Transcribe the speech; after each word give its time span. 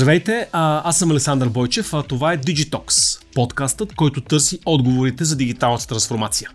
Здравейте, 0.00 0.48
аз 0.52 0.98
съм 0.98 1.10
Александър 1.10 1.48
Бойчев, 1.48 1.94
а 1.94 2.02
това 2.02 2.32
е 2.32 2.38
Digitox, 2.38 3.18
подкастът, 3.34 3.94
който 3.94 4.20
търси 4.20 4.58
отговорите 4.66 5.24
за 5.24 5.36
дигиталната 5.36 5.86
трансформация. 5.86 6.50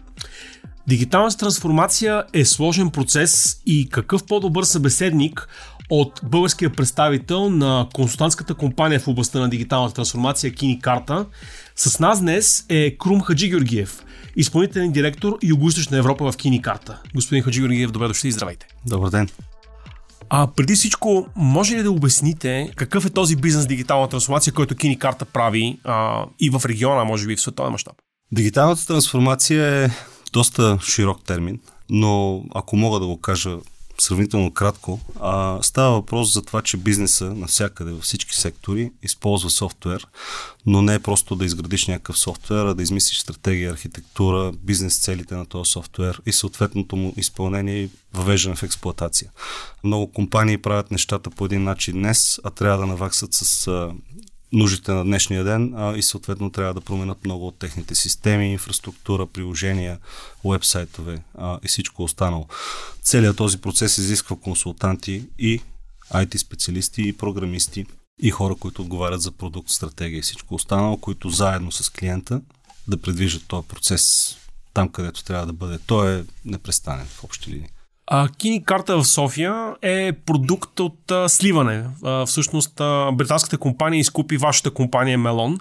Дигиталната 0.87 1.37
трансформация 1.37 2.23
е 2.33 2.45
сложен 2.45 2.89
процес 2.89 3.61
и 3.65 3.89
какъв 3.89 4.25
по-добър 4.25 4.63
събеседник 4.63 5.47
от 5.89 6.21
българския 6.23 6.69
представител 6.69 7.49
на 7.49 7.87
консултантската 7.93 8.53
компания 8.53 8.99
в 8.99 9.07
областта 9.07 9.39
на 9.39 9.49
дигиталната 9.49 9.95
трансформация 9.95 10.53
Кини 10.53 10.79
Карта. 10.81 11.25
С 11.75 11.99
нас 11.99 12.19
днес 12.21 12.65
е 12.69 12.97
Крум 12.97 13.21
Хаджи 13.21 13.49
Георгиев, 13.49 14.03
изпълнителен 14.35 14.91
директор 14.91 15.37
Юго-Источна 15.43 15.97
Европа 15.97 16.31
в 16.31 16.37
Кини 16.37 16.61
Карта. 16.61 17.01
Господин 17.15 17.43
Хаджи 17.43 17.59
Георгиев, 17.59 17.91
добре 17.91 18.07
дошли 18.07 18.27
и 18.27 18.31
здравейте. 18.31 18.67
Добър 18.85 19.09
ден. 19.09 19.29
А 20.37 20.47
преди 20.47 20.75
всичко, 20.75 21.27
може 21.35 21.75
ли 21.75 21.83
да 21.83 21.91
обясните 21.91 22.71
какъв 22.75 23.05
е 23.05 23.09
този 23.09 23.35
бизнес 23.35 23.67
дигитална 23.67 24.09
трансформация, 24.09 24.53
който 24.53 24.75
Кини 24.75 24.99
Карта 24.99 25.25
прави 25.25 25.79
а, 25.83 26.25
и 26.39 26.49
в 26.49 26.61
региона, 26.65 27.03
може 27.03 27.27
би 27.27 27.35
в 27.35 27.41
световен 27.41 27.71
мащаб? 27.71 27.93
Дигиталната 28.31 28.87
трансформация 28.87 29.85
е 29.85 29.89
доста 30.33 30.79
широк 30.81 31.23
термин, 31.23 31.59
но 31.89 32.43
ако 32.55 32.77
мога 32.77 32.99
да 32.99 33.05
го 33.05 33.21
кажа 33.21 33.57
сравнително 33.99 34.51
кратко, 34.51 34.99
а, 35.19 35.59
става 35.61 35.91
въпрос 35.91 36.33
за 36.33 36.41
това, 36.41 36.61
че 36.61 36.77
бизнеса 36.77 37.25
навсякъде, 37.25 37.91
във 37.91 38.03
всички 38.03 38.35
сектори, 38.35 38.91
използва 39.03 39.49
софтуер, 39.49 40.07
но 40.65 40.81
не 40.81 40.93
е 40.93 40.99
просто 40.99 41.35
да 41.35 41.45
изградиш 41.45 41.87
някакъв 41.87 42.19
софтуер, 42.19 42.65
а 42.65 42.73
да 42.73 42.83
измислиш 42.83 43.19
стратегия, 43.19 43.71
архитектура, 43.71 44.51
бизнес 44.63 44.99
целите 44.99 45.35
на 45.35 45.45
този 45.45 45.71
софтуер 45.71 46.21
и 46.25 46.31
съответното 46.31 46.95
му 46.95 47.13
изпълнение 47.17 47.83
и 47.83 47.89
въвеждане 48.13 48.55
в 48.55 48.63
експлоатация. 48.63 49.31
Много 49.83 50.11
компании 50.11 50.57
правят 50.57 50.91
нещата 50.91 51.29
по 51.29 51.45
един 51.45 51.63
начин 51.63 51.93
днес, 51.93 52.39
а 52.43 52.49
трябва 52.49 52.77
да 52.77 52.85
наваксат 52.85 53.33
с 53.33 53.67
нуждите 54.55 54.91
на 54.91 55.03
днешния 55.03 55.43
ден 55.43 55.73
а, 55.77 55.97
и 55.97 56.01
съответно 56.01 56.49
трябва 56.49 56.73
да 56.73 56.81
променят 56.81 57.25
много 57.25 57.47
от 57.47 57.59
техните 57.59 57.95
системи, 57.95 58.51
инфраструктура, 58.51 59.25
приложения, 59.25 59.99
уебсайтове 60.43 61.23
а, 61.37 61.59
и 61.63 61.67
всичко 61.67 62.03
останало. 62.03 62.47
Целият 63.01 63.37
този 63.37 63.61
процес 63.61 63.97
изисква 63.97 64.35
консултанти 64.35 65.23
и 65.39 65.61
IT 66.13 66.37
специалисти 66.37 67.07
и 67.07 67.13
програмисти 67.13 67.85
и 68.21 68.31
хора, 68.31 68.55
които 68.55 68.81
отговарят 68.81 69.21
за 69.21 69.31
продукт, 69.31 69.69
стратегия 69.69 70.19
и 70.19 70.21
всичко 70.21 70.55
останало, 70.55 70.97
които 70.97 71.29
заедно 71.29 71.71
с 71.71 71.89
клиента 71.89 72.41
да 72.87 72.97
предвижат 72.97 73.47
този 73.47 73.67
процес 73.67 74.35
там, 74.73 74.89
където 74.89 75.23
трябва 75.23 75.45
да 75.45 75.53
бъде. 75.53 75.79
Той 75.85 76.19
е 76.19 76.23
непрестанен 76.45 77.05
в 77.05 77.23
общи 77.23 77.51
линии. 77.51 77.69
А, 78.07 78.29
Кини 78.29 78.63
карта 78.63 78.97
в 78.97 79.05
София 79.05 79.75
е 79.81 80.11
продукт 80.25 80.79
от 80.79 81.11
а, 81.11 81.29
сливане. 81.29 81.85
А, 82.03 82.25
всъщност 82.25 82.79
а, 82.79 83.11
британската 83.11 83.57
компания 83.57 83.99
изкупи 83.99 84.37
вашата 84.37 84.71
компания 84.71 85.17
Мелон. 85.17 85.57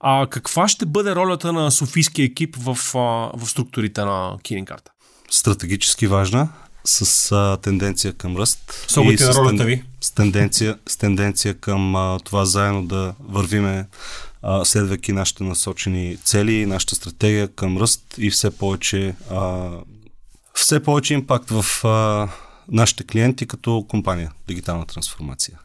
А 0.00 0.26
каква 0.30 0.68
ще 0.68 0.86
бъде 0.86 1.14
ролята 1.14 1.52
на 1.52 1.70
софийския 1.70 2.24
екип 2.24 2.56
в, 2.56 2.78
а, 2.94 2.98
в 3.38 3.46
структурите 3.46 4.00
на 4.00 4.36
Кини 4.42 4.64
карта? 4.64 4.90
Стратегически 5.30 6.06
важна, 6.06 6.48
с 6.84 7.32
а, 7.32 7.56
тенденция 7.62 8.12
към 8.12 8.36
ръст. 8.36 8.84
С 8.88 8.96
и 8.96 9.24
на 9.24 9.34
ролята 9.34 9.64
ви? 9.64 9.82
С 10.00 10.10
тенденция, 10.10 10.78
с 10.86 10.96
тенденция 10.96 11.54
към 11.54 11.96
а, 11.96 12.18
това 12.24 12.44
заедно 12.44 12.86
да 12.86 13.14
вървиме 13.28 13.86
а, 14.42 14.64
следвайки 14.64 15.12
нашите 15.12 15.44
насочени 15.44 16.16
цели, 16.24 16.66
нашата 16.66 16.94
стратегия 16.94 17.48
към 17.48 17.78
ръст 17.78 18.14
и 18.18 18.30
все 18.30 18.50
повече 18.50 19.14
а, 19.30 19.70
все 20.68 20.82
повече 20.82 21.14
импакт 21.14 21.50
в 21.50 21.84
а, 21.84 22.28
нашите 22.68 23.04
клиенти 23.04 23.46
като 23.46 23.84
компания 23.88 24.32
Дигитална 24.48 24.86
трансформация. 24.86 25.58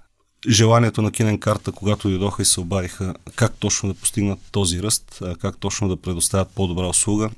Желанието 0.50 1.02
на 1.02 1.12
Кинен 1.12 1.40
карта, 1.40 1.72
когато 1.72 2.10
дойдоха 2.10 2.42
и 2.42 2.46
се 2.46 2.60
обадиха 2.60 3.16
как 3.36 3.54
точно 3.60 3.90
да 3.90 4.00
постигнат 4.00 4.40
този 4.52 4.84
ръст, 4.84 5.22
как 5.40 5.58
точно 5.58 5.88
да 5.88 5.98
предоставят 5.98 6.50
по-добра 6.56 6.88
услуга, 6.88 7.30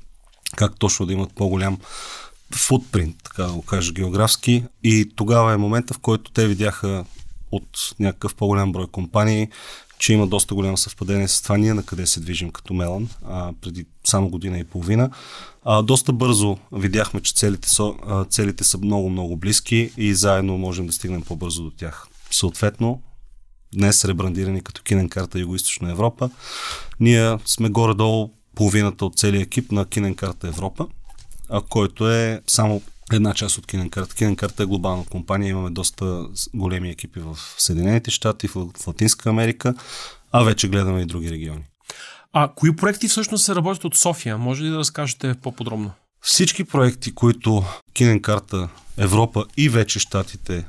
как 0.56 0.76
точно 0.78 1.06
да 1.06 1.12
имат 1.12 1.34
по-голям 1.34 1.78
футпринт, 2.54 3.16
така 3.24 3.42
да 3.42 3.52
го 3.52 3.62
кажа 3.62 3.92
географски. 3.92 4.64
И 4.82 5.12
тогава 5.16 5.52
е 5.52 5.56
момента, 5.56 5.94
в 5.94 5.98
който 5.98 6.30
те 6.30 6.46
видяха 6.46 7.04
от 7.52 7.94
някакъв 7.98 8.34
по-голям 8.34 8.72
брой 8.72 8.86
компании, 8.86 9.48
че 9.98 10.12
има 10.12 10.26
доста 10.26 10.54
голямо 10.54 10.76
съвпадение 10.76 11.28
с 11.28 11.42
това 11.42 11.56
ние 11.56 11.74
на 11.74 11.82
къде 11.82 12.06
се 12.06 12.20
движим 12.20 12.50
като 12.50 12.74
Мелан 12.74 13.08
преди 13.60 13.86
само 14.04 14.28
година 14.28 14.58
и 14.58 14.64
половина. 14.64 15.10
А, 15.68 15.82
доста 15.82 16.12
бързо 16.12 16.56
видяхме, 16.72 17.20
че 17.20 17.34
целите 17.34 17.68
са, 17.68 17.92
целите 18.30 18.64
са 18.64 18.78
много-много 18.78 19.36
близки 19.36 19.90
и 19.96 20.14
заедно 20.14 20.58
можем 20.58 20.86
да 20.86 20.92
стигнем 20.92 21.22
по-бързо 21.22 21.62
до 21.62 21.70
тях. 21.70 22.06
Съответно, 22.30 23.02
днес 23.74 24.04
ребрандирани 24.04 24.60
като 24.60 24.82
Кинен 24.82 25.08
карта 25.08 25.38
Юго-Источна 25.38 25.90
Европа, 25.90 26.30
ние 27.00 27.38
сме 27.46 27.68
горе-долу 27.68 28.30
половината 28.54 29.04
от 29.04 29.16
целия 29.16 29.42
екип 29.42 29.72
на 29.72 29.84
Кинен 29.84 30.14
карта 30.14 30.48
Европа, 30.48 30.86
а, 31.48 31.60
който 31.60 32.10
е 32.10 32.40
само 32.46 32.82
една 33.12 33.34
част 33.34 33.58
от 33.58 33.66
Киненкарта. 33.66 34.14
Киненкарта 34.14 34.62
е 34.62 34.66
глобална 34.66 35.04
компания, 35.04 35.50
имаме 35.50 35.70
доста 35.70 36.26
големи 36.54 36.90
екипи 36.90 37.20
в 37.20 37.38
Съединените 37.58 38.10
щати, 38.10 38.48
в 38.48 38.68
Латинска 38.86 39.30
Америка, 39.30 39.74
а 40.32 40.42
вече 40.42 40.68
гледаме 40.68 41.00
и 41.00 41.06
други 41.06 41.30
региони. 41.30 41.64
А 42.38 42.48
кои 42.48 42.76
проекти 42.76 43.08
всъщност 43.08 43.44
се 43.44 43.54
работят 43.54 43.84
от 43.84 43.96
София? 43.96 44.38
Може 44.38 44.64
ли 44.64 44.68
да 44.68 44.78
разкажете 44.78 45.34
по-подробно? 45.42 45.90
Всички 46.20 46.64
проекти, 46.64 47.14
които 47.14 47.64
Киненкарта 47.92 48.68
Европа 48.98 49.44
и 49.56 49.68
вече 49.68 49.98
щатите 49.98 50.64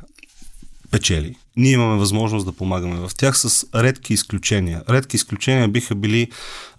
печели, 0.91 1.35
ние 1.55 1.71
имаме 1.71 1.99
възможност 1.99 2.45
да 2.45 2.51
помагаме 2.51 2.95
в 2.95 3.11
тях 3.17 3.37
с 3.37 3.65
редки 3.75 4.13
изключения. 4.13 4.83
Редки 4.89 5.15
изключения 5.15 5.67
биха 5.67 5.95
били 5.95 6.31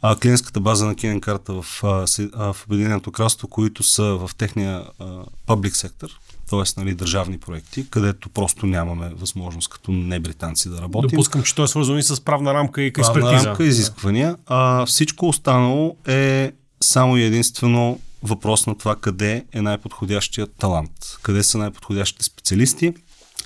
а, 0.03 0.16
клиентската 0.16 0.60
база 0.60 0.87
на 0.87 0.94
Киненкарта 0.94 1.53
в, 1.53 1.65
в 1.82 2.56
Обединеното 2.66 3.12
кралство, 3.12 3.49
които 3.49 3.82
са 3.82 4.05
в 4.05 4.31
техния 4.38 4.84
а, 4.99 5.25
паблик 5.47 5.76
сектор, 5.76 6.10
т.е. 6.50 6.81
Нали, 6.81 6.94
държавни 6.94 7.38
проекти, 7.38 7.91
където 7.91 8.28
просто 8.28 8.66
нямаме 8.66 9.09
възможност 9.14 9.69
като 9.69 9.92
не 9.92 10.20
британци 10.20 10.69
да 10.69 10.82
работим. 10.82 11.09
Допускам, 11.09 11.42
че 11.42 11.54
то 11.54 11.64
е 11.64 11.69
свързано 11.69 11.98
и 11.98 12.03
с 12.03 12.25
правна 12.25 12.54
рамка 12.54 12.82
и 12.82 12.86
експертиза. 12.86 13.20
Правна 13.20 13.44
рамка 13.44 13.64
изисквания. 13.64 14.36
А, 14.47 14.87
всичко 14.87 15.28
останало 15.28 15.97
е 16.06 16.53
само 16.81 17.16
и 17.16 17.22
единствено 17.22 18.00
въпрос 18.22 18.66
на 18.66 18.78
това 18.78 18.97
къде 18.97 19.44
е 19.53 19.62
най-подходящият 19.62 20.54
талант, 20.58 20.92
къде 21.22 21.42
са 21.42 21.58
най-подходящите 21.58 22.25
специалисти 22.25 22.94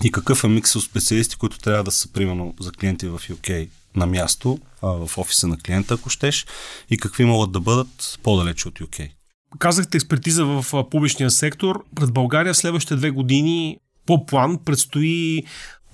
и 0.05 0.13
какъв 0.13 0.45
е 0.45 0.49
микс 0.49 0.77
от 0.77 0.85
специалисти, 0.85 1.37
които 1.37 1.59
трябва 1.59 1.85
да 1.85 1.91
са, 1.91 2.13
примерно, 2.13 2.55
за 2.61 2.73
клиенти 2.73 3.07
в 3.07 3.21
UK 3.31 3.69
на 3.97 4.07
място, 4.07 4.59
а, 4.83 4.89
в 4.89 5.19
офиса 5.19 5.47
на 5.47 5.59
клиента, 5.59 5.95
ако 5.95 6.11
щеш, 6.11 6.47
и 6.91 6.99
какви 6.99 7.25
могат 7.25 7.53
да 7.53 7.61
бъдат 7.61 8.19
по-далече 8.23 8.69
от 8.69 8.75
UK. 8.75 9.11
Казахте 9.59 9.97
експертиза 9.97 10.45
в 10.45 10.85
публичния 10.91 11.31
сектор. 11.31 11.85
Пред 11.95 12.13
България 12.13 12.55
в 12.55 12.57
следващите 12.57 12.97
две 12.97 13.11
години 13.11 13.77
по 14.07 14.27
план 14.27 14.59
предстои 14.65 15.43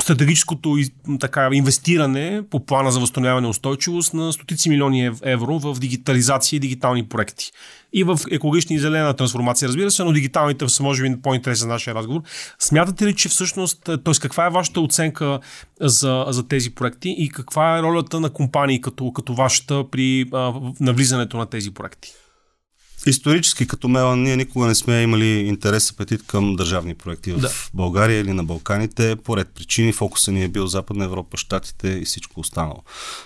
стратегическото 0.03 0.77
така, 1.21 1.51
инвестиране 1.53 2.43
по 2.51 2.67
плана 2.67 2.91
за 2.91 3.01
възстановяване 3.01 3.47
и 3.47 3.51
устойчивост 3.51 4.15
на 4.15 4.33
стотици 4.33 4.69
милиони 4.69 5.11
евро 5.23 5.59
в 5.59 5.77
дигитализация 5.81 6.57
и 6.57 6.61
дигитални 6.61 7.09
проекти. 7.09 7.53
И 7.93 8.05
в 8.05 8.19
екологична 8.31 8.77
и 8.77 8.79
зелена 8.79 9.15
трансформация, 9.15 9.69
разбира 9.69 9.91
се, 9.91 10.05
но 10.05 10.13
дигиталните 10.13 10.69
са 10.69 10.83
може 10.83 11.03
би 11.03 11.21
по-интересни 11.23 11.61
за 11.61 11.69
нашия 11.69 11.95
разговор. 11.95 12.23
Смятате 12.59 13.07
ли, 13.07 13.15
че 13.15 13.29
всъщност, 13.29 13.85
т.е. 13.85 14.21
каква 14.21 14.47
е 14.47 14.51
вашата 14.51 14.81
оценка 14.81 15.41
за, 15.81 16.25
за 16.29 16.49
тези 16.49 16.75
проекти 16.75 17.15
и 17.19 17.29
каква 17.29 17.79
е 17.79 17.83
ролята 17.83 18.21
на 18.21 18.31
компании 18.31 18.81
като, 18.81 19.13
като 19.13 19.35
вашата 19.35 19.85
при 19.91 20.27
а, 20.33 20.53
навлизането 20.81 21.37
на 21.37 21.47
тези 21.47 21.71
проекти? 21.75 22.13
Исторически 23.07 23.67
като 23.67 23.89
Мелан 23.89 24.23
ние 24.23 24.37
никога 24.37 24.67
не 24.67 24.75
сме 24.75 25.03
имали 25.03 25.27
интерес, 25.27 25.91
апетит 25.91 26.23
към 26.27 26.57
държавни 26.57 26.95
проекти 26.95 27.33
в 27.33 27.39
да. 27.39 27.51
България 27.75 28.21
или 28.21 28.33
на 28.33 28.45
Балканите. 28.45 29.17
По 29.17 29.37
ред 29.37 29.49
причини 29.55 29.93
фокуса 29.93 30.33
ни 30.33 30.45
е 30.45 30.49
бил 30.49 30.67
Западна 30.67 31.05
Европа, 31.05 31.37
Штатите 31.37 31.89
и 31.89 32.05
всичко 32.05 32.41
останало. 32.41 32.83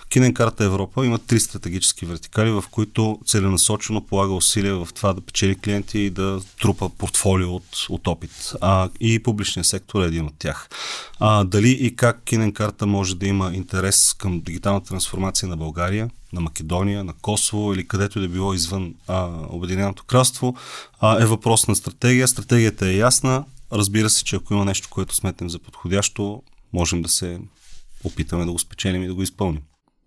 Кинен 0.09 0.33
карта 0.33 0.63
Европа 0.63 1.05
има 1.05 1.19
три 1.19 1.39
стратегически 1.39 2.05
вертикали, 2.05 2.51
в 2.51 2.63
които 2.71 3.19
целенасочено 3.25 4.01
полага 4.01 4.33
усилия 4.33 4.75
в 4.75 4.87
това 4.95 5.13
да 5.13 5.21
печели 5.21 5.55
клиенти 5.55 5.99
и 5.99 6.09
да 6.09 6.41
трупа 6.61 6.89
портфолио 6.89 7.55
от, 7.55 7.85
от 7.89 8.07
опит. 8.07 8.53
А, 8.61 8.89
и 8.99 9.23
публичният 9.23 9.67
сектор 9.67 10.03
е 10.03 10.07
един 10.07 10.25
от 10.25 10.33
тях. 10.39 10.69
А, 11.19 11.43
дали 11.43 11.69
и 11.69 11.95
как 11.95 12.23
Кинен 12.23 12.53
карта 12.53 12.85
може 12.85 13.15
да 13.15 13.27
има 13.27 13.51
интерес 13.53 14.13
към 14.13 14.41
дигиталната 14.41 14.89
трансформация 14.89 15.49
на 15.49 15.57
България, 15.57 16.09
на 16.33 16.41
Македония, 16.41 17.03
на 17.03 17.13
Косово 17.21 17.73
или 17.73 17.87
където 17.87 18.19
да 18.19 18.27
било 18.27 18.53
извън 18.53 18.93
а, 19.07 19.29
Обединеното 19.49 20.03
кралство, 20.03 20.55
а, 20.99 21.23
е 21.23 21.25
въпрос 21.25 21.67
на 21.67 21.75
стратегия. 21.75 22.27
Стратегията 22.27 22.87
е 22.87 22.95
ясна. 22.95 23.45
Разбира 23.71 24.09
се, 24.09 24.23
че 24.23 24.35
ако 24.35 24.53
има 24.53 24.65
нещо, 24.65 24.87
което 24.91 25.15
сметнем 25.15 25.49
за 25.49 25.59
подходящо, 25.59 26.41
можем 26.73 27.01
да 27.01 27.09
се 27.09 27.39
опитаме 28.03 28.45
да 28.45 28.51
го 28.51 28.59
спечелим 28.59 29.03
и 29.03 29.07
да 29.07 29.13
го 29.13 29.23
изпълним. 29.23 29.61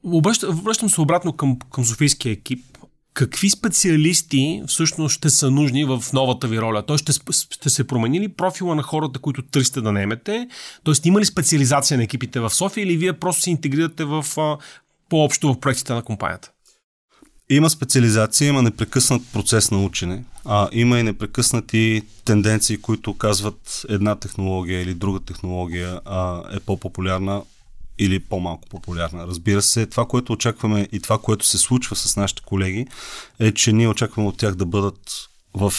Обръщам, 0.04 0.58
обръщам 0.58 0.90
се 0.90 1.00
обратно 1.00 1.32
към, 1.32 1.58
към 1.58 1.84
Софийския 1.84 2.32
екип. 2.32 2.64
какви 3.14 3.50
специалисти 3.50 4.62
всъщност 4.66 5.14
ще 5.14 5.30
са 5.30 5.50
нужни 5.50 5.84
в 5.84 6.04
новата 6.12 6.48
ви 6.48 6.60
роля? 6.60 6.86
Той 6.86 6.98
ще, 6.98 7.12
ще 7.50 7.70
се 7.70 7.86
промени 7.86 8.20
ли 8.20 8.28
профила 8.28 8.74
на 8.74 8.82
хората, 8.82 9.18
които 9.18 9.42
търсите 9.42 9.80
да 9.80 9.92
наемете? 9.92 10.48
Тоест 10.84 11.06
има 11.06 11.20
ли 11.20 11.24
специализация 11.24 11.98
на 11.98 12.04
екипите 12.04 12.40
в 12.40 12.50
София 12.50 12.82
или 12.82 12.96
вие 12.96 13.12
просто 13.12 13.42
се 13.42 13.50
интегрирате 13.50 14.04
в, 14.04 14.24
по-общо 15.08 15.52
в 15.52 15.60
проектите 15.60 15.92
на 15.92 16.02
компанията? 16.02 16.50
Има 17.50 17.70
специализация, 17.70 18.48
има 18.48 18.62
непрекъснат 18.62 19.22
процес 19.32 19.70
на 19.70 19.84
учене, 19.84 20.24
а 20.44 20.68
има 20.72 20.98
и 20.98 21.02
непрекъснати 21.02 22.02
тенденции, 22.24 22.76
които 22.78 23.14
казват 23.14 23.86
една 23.88 24.16
технология 24.16 24.82
или 24.82 24.94
друга 24.94 25.20
технология 25.20 26.00
а, 26.04 26.42
е 26.56 26.60
по-популярна 26.60 27.42
или 27.98 28.18
по-малко 28.18 28.68
популярна. 28.68 29.26
Разбира 29.26 29.62
се, 29.62 29.86
това, 29.86 30.06
което 30.06 30.32
очакваме 30.32 30.88
и 30.92 31.00
това, 31.00 31.18
което 31.18 31.46
се 31.46 31.58
случва 31.58 31.96
с 31.96 32.16
нашите 32.16 32.42
колеги, 32.42 32.86
е, 33.38 33.52
че 33.52 33.72
ние 33.72 33.88
очакваме 33.88 34.28
от 34.28 34.36
тях 34.36 34.54
да 34.54 34.66
бъдат 34.66 35.28
в 35.54 35.72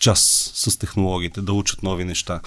час 0.00 0.50
с 0.54 0.78
технологиите, 0.78 1.40
да 1.40 1.52
учат 1.52 1.82
нови 1.82 2.04
неща. 2.04 2.40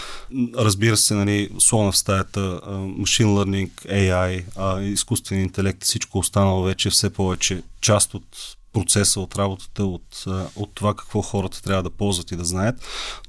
Разбира 0.55 0.97
се, 0.97 1.13
нали, 1.13 1.49
слона 1.59 1.91
в 1.91 1.97
стаята, 1.97 2.61
машин 2.97 3.27
learning, 3.27 3.69
AI, 3.71 4.79
изкуствен 4.81 5.41
интелект 5.41 5.83
и 5.83 5.85
всичко 5.85 6.19
останало 6.19 6.63
вече 6.63 6.87
е 6.87 6.91
все 6.91 7.09
повече 7.09 7.63
част 7.81 8.13
от 8.13 8.57
процеса, 8.73 9.19
от 9.19 9.35
работата, 9.35 9.85
от, 9.85 10.25
от 10.55 10.71
това 10.73 10.95
какво 10.95 11.21
хората 11.21 11.61
трябва 11.61 11.83
да 11.83 11.89
ползват 11.89 12.31
и 12.31 12.35
да 12.35 12.45
знаят. 12.45 12.75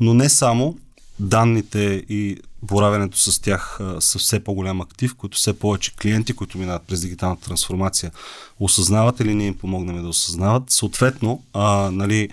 Но 0.00 0.14
не 0.14 0.28
само 0.28 0.78
данните 1.18 2.04
и 2.08 2.38
боравенето 2.62 3.18
с 3.18 3.40
тях 3.40 3.80
са 4.00 4.18
все 4.18 4.44
по-голям 4.44 4.80
актив, 4.80 5.14
които 5.14 5.36
все 5.36 5.58
повече 5.58 5.94
клиенти, 5.96 6.32
които 6.32 6.58
минават 6.58 6.82
през 6.86 7.00
дигиталната 7.00 7.44
трансформация, 7.44 8.12
осъзнават 8.60 9.20
или 9.20 9.34
ние 9.34 9.46
им 9.46 9.58
помогнем 9.58 10.02
да 10.02 10.08
осъзнават. 10.08 10.70
Съответно, 10.70 11.42
а, 11.52 11.90
нали, 11.90 12.28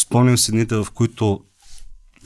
Спомням 0.00 0.38
се 0.38 0.52
дните, 0.52 0.74
в 0.76 0.86
които 0.94 1.40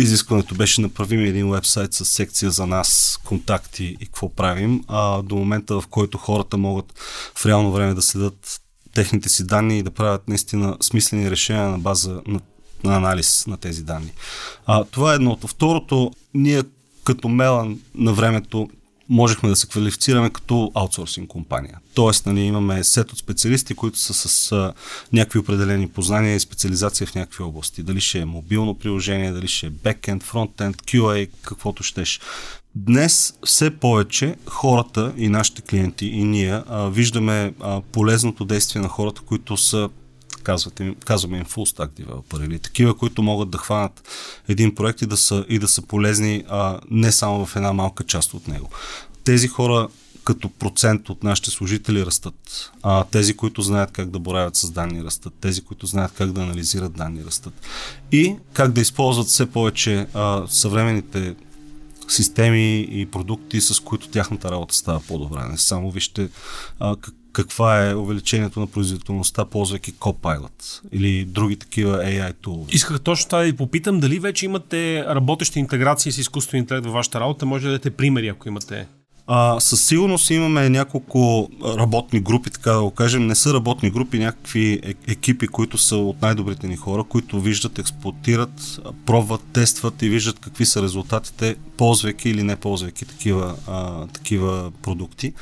изискването 0.00 0.54
беше 0.54 0.80
направим 0.80 1.20
един 1.20 1.50
вебсайт 1.50 1.94
с 1.94 2.04
секция 2.04 2.50
за 2.50 2.66
нас, 2.66 3.18
контакти 3.24 3.96
и 4.00 4.06
какво 4.06 4.34
правим, 4.34 4.84
а 4.88 5.22
до 5.22 5.36
момента 5.36 5.80
в 5.80 5.86
който 5.86 6.18
хората 6.18 6.56
могат 6.56 6.94
в 7.34 7.46
реално 7.46 7.72
време 7.72 7.94
да 7.94 8.02
следят 8.02 8.60
техните 8.94 9.28
си 9.28 9.46
данни 9.46 9.78
и 9.78 9.82
да 9.82 9.90
правят 9.90 10.28
наистина 10.28 10.76
смислени 10.80 11.30
решения 11.30 11.68
на 11.68 11.78
база 11.78 12.22
на, 12.26 12.40
на 12.84 12.96
анализ 12.96 13.46
на 13.46 13.56
тези 13.56 13.82
данни. 13.82 14.12
А, 14.66 14.84
това 14.84 15.12
е 15.12 15.14
едното. 15.14 15.46
Второто, 15.46 16.10
ние 16.34 16.62
като 17.04 17.28
Мелан 17.28 17.80
на 17.94 18.12
времето 18.12 18.68
можехме 19.08 19.48
да 19.48 19.56
се 19.56 19.66
квалифицираме 19.66 20.30
като 20.30 20.72
аутсорсинг 20.74 21.28
компания. 21.28 21.78
Тоест, 21.94 22.26
нали, 22.26 22.40
имаме 22.40 22.84
сет 22.84 23.12
от 23.12 23.18
специалисти, 23.18 23.74
които 23.74 23.98
са 23.98 24.14
с 24.14 24.52
а, 24.52 24.72
някакви 25.12 25.38
определени 25.38 25.88
познания 25.88 26.36
и 26.36 26.40
специализация 26.40 27.06
в 27.06 27.14
някакви 27.14 27.42
области. 27.42 27.82
Дали 27.82 28.00
ще 28.00 28.18
е 28.18 28.24
мобилно 28.24 28.74
приложение, 28.74 29.32
дали 29.32 29.48
ще 29.48 29.66
е 29.66 29.70
бекенд, 29.70 30.22
фронтенд, 30.22 30.76
QA, 30.76 31.28
каквото 31.42 31.82
щеш. 31.82 32.20
Днес 32.74 33.34
все 33.44 33.70
повече 33.70 34.36
хората 34.46 35.12
и 35.16 35.28
нашите 35.28 35.62
клиенти 35.62 36.06
и 36.06 36.24
ние 36.24 36.62
а, 36.68 36.88
виждаме 36.88 37.54
а, 37.60 37.80
полезното 37.80 38.44
действие 38.44 38.82
на 38.82 38.88
хората, 38.88 39.20
които 39.20 39.56
са 39.56 39.88
казвате, 40.44 40.94
казваме 41.04 41.38
им 41.38 41.44
full 41.44 41.76
stack 41.76 42.04
developer 42.04 42.46
или 42.46 42.58
такива, 42.58 42.96
които 42.96 43.22
могат 43.22 43.50
да 43.50 43.58
хванат 43.58 44.08
един 44.48 44.74
проект 44.74 45.02
и 45.02 45.06
да 45.06 45.16
са, 45.16 45.44
и 45.48 45.58
да 45.58 45.68
са 45.68 45.82
полезни 45.82 46.44
а, 46.48 46.80
не 46.90 47.12
само 47.12 47.46
в 47.46 47.56
една 47.56 47.72
малка 47.72 48.04
част 48.04 48.34
от 48.34 48.48
него. 48.48 48.70
Тези 49.24 49.48
хора 49.48 49.88
като 50.24 50.48
процент 50.48 51.08
от 51.08 51.22
нашите 51.22 51.50
служители 51.50 52.06
растат. 52.06 52.70
А, 52.82 53.04
тези, 53.04 53.36
които 53.36 53.62
знаят 53.62 53.90
как 53.90 54.10
да 54.10 54.18
боравят 54.18 54.56
с 54.56 54.70
данни, 54.70 55.04
растат. 55.04 55.32
Тези, 55.40 55.64
които 55.64 55.86
знаят 55.86 56.12
как 56.12 56.32
да 56.32 56.40
анализират 56.42 56.92
данни, 56.92 57.24
растат. 57.24 57.54
И 58.12 58.36
как 58.52 58.72
да 58.72 58.80
използват 58.80 59.26
все 59.26 59.46
повече 59.46 60.06
а, 60.14 60.42
съвременните 60.48 61.34
системи 62.08 62.80
и 62.90 63.06
продукти, 63.06 63.60
с 63.60 63.80
които 63.80 64.08
тяхната 64.08 64.50
работа 64.50 64.74
става 64.74 65.00
по-добра. 65.00 65.48
Не 65.48 65.58
само 65.58 65.90
вижте 65.90 66.28
а, 66.78 66.96
как, 66.96 67.14
каква 67.34 67.88
е 67.90 67.94
увеличението 67.94 68.60
на 68.60 68.66
производителността, 68.66 69.44
ползвайки 69.44 69.94
Copilot 69.94 70.80
или 70.92 71.24
други 71.24 71.56
такива 71.56 71.96
AI 71.98 72.32
tool. 72.32 72.74
Исках 72.74 73.00
точно 73.00 73.28
това 73.28 73.38
да 73.38 73.44
ви 73.44 73.56
попитам, 73.56 74.00
дали 74.00 74.18
вече 74.18 74.46
имате 74.46 75.04
работещи 75.04 75.58
интеграции 75.58 76.12
с 76.12 76.18
изкуствен 76.18 76.60
интелект 76.60 76.84
във 76.84 76.94
вашата 76.94 77.20
работа, 77.20 77.46
може 77.46 77.64
да 77.64 77.70
дадете 77.70 77.90
примери, 77.90 78.28
ако 78.28 78.48
имате 78.48 78.86
а, 79.26 79.60
със 79.60 79.86
сигурност 79.86 80.30
имаме 80.30 80.68
няколко 80.68 81.48
работни 81.64 82.20
групи, 82.20 82.50
така 82.50 82.70
да 82.70 82.82
го 82.82 82.90
кажем. 82.90 83.26
Не 83.26 83.34
са 83.34 83.54
работни 83.54 83.90
групи, 83.90 84.18
някакви 84.18 84.80
е, 84.82 84.94
екипи, 85.12 85.46
които 85.46 85.78
са 85.78 85.96
от 85.96 86.22
най-добрите 86.22 86.66
ни 86.66 86.76
хора, 86.76 87.04
които 87.04 87.40
виждат, 87.40 87.78
експлуатират, 87.78 88.80
пробват, 89.06 89.40
тестват 89.52 90.02
и 90.02 90.08
виждат 90.08 90.38
какви 90.38 90.66
са 90.66 90.82
резултатите, 90.82 91.56
ползвайки 91.76 92.30
или 92.30 92.42
не 92.42 92.56
ползвайки 92.56 93.04
такива, 93.04 93.56
а, 93.66 94.06
такива 94.06 94.72
продукти. 94.82 95.32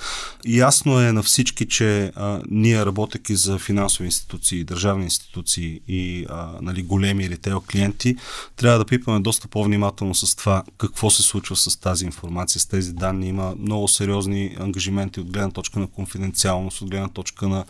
Ясно 0.47 1.01
е 1.01 1.13
на 1.13 1.23
всички, 1.23 1.69
че 1.69 2.13
а, 2.17 2.41
ние, 2.51 2.87
работейки 2.87 3.37
за 3.37 3.59
финансови 3.59 4.07
институции, 4.07 4.65
държавни 4.65 5.05
институции 5.05 5.81
и 5.89 6.27
а, 6.29 6.49
нали, 6.61 6.83
големи 6.83 7.31
ритейл 7.31 7.61
клиенти, 7.61 8.17
трябва 8.57 8.79
да 8.79 8.85
пипаме 8.85 9.21
доста 9.21 9.49
по-внимателно 9.49 10.15
с 10.15 10.37
това 10.37 10.63
какво 10.79 11.11
се 11.11 11.23
случва 11.23 11.57
с 11.57 11.77
тази 11.77 12.05
информация, 12.05 12.61
с 12.61 12.67
тези 12.67 12.93
данни. 12.93 13.29
Има 13.29 13.55
много 13.73 13.89
сериозни 13.89 14.57
ангажименти 14.61 15.21
от 15.21 15.33
гледна 15.33 15.51
точка 15.51 15.81
на 15.81 15.87
конфиденциалност, 15.87 16.83
от 16.83 16.91
гледна 16.91 17.09
точка 17.09 17.49
на 17.49 17.65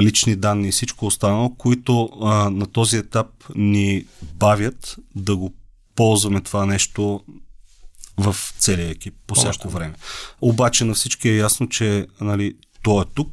лични 0.00 0.36
данни 0.36 0.68
и 0.68 0.72
всичко 0.72 1.06
останало, 1.06 1.54
които 1.54 2.10
а, 2.22 2.50
на 2.50 2.66
този 2.66 2.96
етап 2.96 3.26
ни 3.54 4.04
бавят 4.22 4.96
да 5.14 5.36
го 5.36 5.54
ползваме 5.94 6.40
това 6.40 6.66
нещо 6.66 7.20
в 8.16 8.36
целия 8.58 8.90
екип 8.90 9.14
по 9.26 9.34
всяко 9.34 9.68
време. 9.68 9.94
Обаче 10.40 10.84
на 10.84 10.94
всички 10.94 11.28
е 11.28 11.36
ясно, 11.36 11.68
че 11.68 12.06
нали, 12.20 12.54
то 12.82 13.02
е 13.02 13.04
тук, 13.14 13.30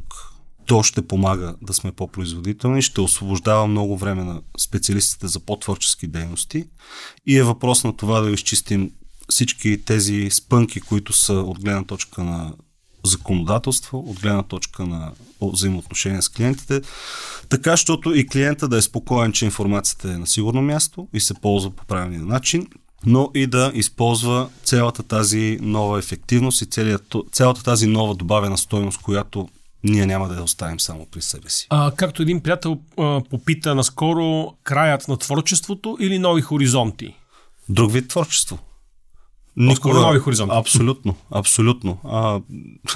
то 0.66 0.84
ще 0.84 1.08
помага 1.08 1.56
да 1.62 1.74
сме 1.74 1.92
по-производителни, 1.92 2.82
ще 2.82 3.02
освобождава 3.02 3.68
много 3.68 3.98
време 3.98 4.24
на 4.24 4.42
специалистите 4.58 5.28
за 5.28 5.40
по-творчески 5.40 6.08
дейности 6.08 6.66
и 7.26 7.38
е 7.38 7.44
въпрос 7.44 7.84
на 7.84 7.98
това 7.98 8.22
да 8.22 8.32
изчистим 8.32 8.92
всички 9.30 9.86
тези 9.86 10.30
спънки, 10.31 10.81
които 10.81 11.14
са 11.14 11.34
от 11.34 11.60
гледна 11.60 11.84
точка 11.84 12.24
на 12.24 12.54
законодателство, 13.06 14.00
от 14.08 14.20
гледна 14.20 14.44
точка 14.44 14.86
на 14.86 15.12
взаимоотношения 15.42 16.22
с 16.22 16.30
клиентите, 16.30 16.81
така, 17.50 17.72
защото 17.72 18.16
и 18.16 18.27
клиента 18.27 18.68
да 18.68 18.77
е 18.77 18.82
спокоен, 18.82 19.32
че 19.32 19.46
информацията 19.46 20.12
е 20.12 20.18
на 20.18 20.27
сигурно 20.27 20.62
място 20.62 21.08
и 21.13 21.20
се 21.20 21.34
ползва 21.34 21.72
по 21.72 21.86
правилния 21.86 22.25
начин, 22.25 22.68
но 23.06 23.32
и 23.36 23.48
да 23.48 23.72
използва 23.75 24.50
цялата 24.63 25.03
тази 25.03 25.58
нова 25.62 26.00
ефективност 26.00 26.62
и 26.62 26.65
целият, 26.65 27.15
цялата 27.32 27.63
тази 27.63 27.88
нова 27.88 28.15
добавена 28.15 28.58
стойност, 28.58 29.01
която 29.01 29.50
ние 29.84 30.06
няма 30.06 30.27
да 30.27 30.36
я 30.36 30.44
оставим 30.44 30.80
само 30.80 31.06
при 31.12 31.22
себе 31.22 31.50
си. 31.50 31.68
А, 31.70 31.92
както 31.92 32.22
един 32.22 32.42
приятел 32.42 32.80
а, 33.00 33.22
попита 33.30 33.75
наскоро, 33.75 34.53
краят 34.63 35.08
на 35.08 35.18
творчеството 35.18 35.98
или 36.00 36.20
нови 36.20 36.42
хоризонти? 36.42 37.15
Друг 37.70 37.92
вид 37.92 38.08
творчество. 38.08 38.60
Никога, 39.57 40.00
нови 40.00 40.19
хоризонти. 40.19 40.55
Абсолютно, 40.55 41.15
абсолютно. 41.31 41.98
А, 42.03 42.41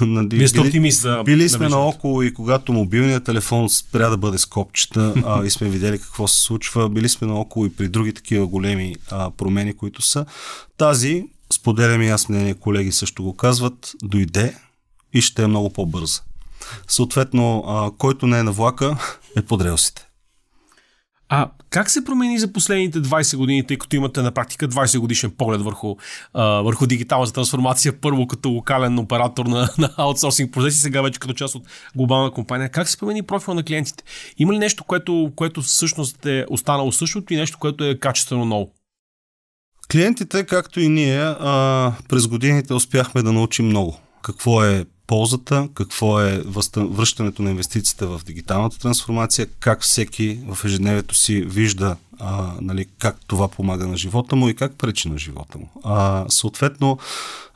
нали, 0.00 0.36
Вие 0.36 0.48
сте 0.48 0.60
оптимист 0.60 1.00
за 1.00 1.22
Били 1.24 1.48
сме 1.48 1.68
наоколо 1.68 2.22
и 2.22 2.34
когато 2.34 2.72
мобилният 2.72 3.24
телефон 3.24 3.68
спря 3.68 4.08
да 4.08 4.16
бъде 4.16 4.38
с 4.38 4.46
копчета 4.46 5.14
а, 5.26 5.44
и 5.44 5.50
сме 5.50 5.68
видели 5.68 5.98
какво 5.98 6.28
се 6.28 6.42
случва, 6.42 6.88
били 6.88 7.08
сме 7.08 7.26
наоколо 7.26 7.66
и 7.66 7.76
при 7.76 7.88
други 7.88 8.12
такива 8.12 8.46
големи 8.46 8.94
а, 9.10 9.30
промени, 9.30 9.76
които 9.76 10.02
са. 10.02 10.26
Тази, 10.76 11.24
споделям 11.52 12.02
и 12.02 12.08
аз 12.08 12.28
мнение, 12.28 12.54
колеги 12.54 12.92
също 12.92 13.22
го 13.22 13.36
казват, 13.36 13.92
дойде 14.02 14.54
и 15.12 15.20
ще 15.20 15.42
е 15.42 15.46
много 15.46 15.70
по-бърза. 15.70 16.20
Съответно, 16.88 17.64
а, 17.66 17.90
който 17.98 18.26
не 18.26 18.38
е 18.38 18.42
на 18.42 18.52
влака, 18.52 18.96
е 19.36 19.42
под 19.42 19.62
релсите. 19.62 20.07
А 21.28 21.50
как 21.70 21.90
се 21.90 22.04
промени 22.04 22.38
за 22.38 22.52
последните 22.52 22.98
20 22.98 23.36
години, 23.36 23.66
тъй 23.66 23.78
като 23.78 23.96
имате 23.96 24.22
на 24.22 24.30
практика 24.30 24.68
20 24.68 24.98
годишен 24.98 25.30
поглед 25.30 25.62
върху, 25.62 25.96
а, 26.34 26.44
върху 26.44 26.86
дигиталната 26.86 27.32
трансформация, 27.32 28.00
първо 28.00 28.26
като 28.26 28.50
локален 28.50 28.98
оператор 28.98 29.46
на, 29.46 29.68
на 29.78 29.90
аутсорсинг 29.96 30.52
процеси, 30.52 30.80
сега 30.80 31.02
вече 31.02 31.20
като 31.20 31.34
част 31.34 31.54
от 31.54 31.62
глобална 31.96 32.30
компания. 32.30 32.68
Как 32.68 32.88
се 32.88 32.98
промени 32.98 33.22
профила 33.22 33.54
на 33.54 33.62
клиентите? 33.62 34.04
Има 34.38 34.52
ли 34.52 34.58
нещо, 34.58 34.84
което, 34.84 35.32
което 35.36 35.62
всъщност 35.62 36.26
е 36.26 36.46
останало 36.50 36.92
същото 36.92 37.34
и 37.34 37.36
нещо, 37.36 37.58
което 37.58 37.84
е 37.84 37.98
качествено 37.98 38.44
ново? 38.44 38.72
Клиентите, 39.92 40.44
както 40.44 40.80
и 40.80 40.88
ние, 40.88 41.20
а, 41.20 41.92
през 42.08 42.26
годините 42.26 42.74
успяхме 42.74 43.22
да 43.22 43.32
научим 43.32 43.66
много. 43.66 44.00
Какво 44.22 44.64
е 44.64 44.84
ползата, 45.08 45.68
какво 45.74 46.20
е 46.20 46.42
връщането 46.76 47.42
на 47.42 47.50
инвестициите 47.50 48.06
в 48.06 48.20
дигиталната 48.26 48.78
трансформация, 48.78 49.46
как 49.60 49.82
всеки 49.82 50.38
в 50.48 50.64
ежедневието 50.64 51.14
си 51.14 51.42
вижда 51.42 51.96
а, 52.18 52.52
нали, 52.60 52.86
как 52.98 53.16
това 53.26 53.48
помага 53.48 53.86
на 53.86 53.96
живота 53.96 54.36
му 54.36 54.48
и 54.48 54.54
как 54.54 54.72
пречи 54.72 55.08
на 55.08 55.18
живота 55.18 55.58
му. 55.58 55.70
А, 55.84 56.24
съответно, 56.28 56.98